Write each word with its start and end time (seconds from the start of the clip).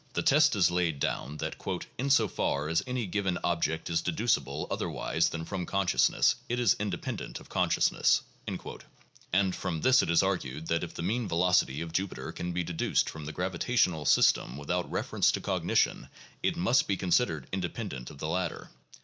The 0.13 0.23
test 0.23 0.55
is 0.55 0.71
laid 0.71 0.99
down 0.99 1.37
that 1.37 1.57
"in 1.99 2.09
so 2.09 2.27
far 2.27 2.69
as 2.69 2.81
any 2.87 3.05
given 3.05 3.37
object 3.43 3.87
is 3.87 4.01
deducible 4.01 4.65
otherwise 4.71 5.29
than 5.29 5.45
from 5.45 5.67
consciousness, 5.67 6.37
it 6.49 6.59
is 6.59 6.73
independ 6.79 7.21
ent 7.21 7.39
of 7.39 7.49
consciousness" 7.49 8.23
(p. 8.47 8.53
135); 8.53 8.89
and 9.31 9.55
from 9.55 9.81
this 9.81 10.01
it 10.01 10.09
is 10.09 10.23
argued 10.23 10.65
that 10.69 10.83
if 10.83 10.95
the 10.95 11.03
mean 11.03 11.27
velocity 11.27 11.81
of 11.81 11.93
Jupiter 11.93 12.31
can 12.31 12.51
be 12.51 12.63
deduced 12.63 13.11
from 13.11 13.25
the 13.25 13.31
gravitational 13.31 14.05
sys 14.05 14.33
tem 14.33 14.57
without 14.57 14.89
reference 14.89 15.31
to 15.33 15.39
cognition 15.39 16.09
it 16.41 16.57
must 16.57 16.87
be 16.87 16.97
considered 16.97 17.45
independent 17.53 18.09
of 18.09 18.17
the 18.17 18.27
latter. 18.27 18.71